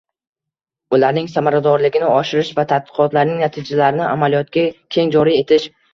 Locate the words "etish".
5.45-5.69